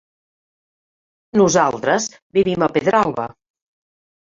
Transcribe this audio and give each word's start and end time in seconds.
Nosaltres 1.41 2.11
vivim 2.41 2.69
a 2.71 2.75
Pedralba. 2.79 3.33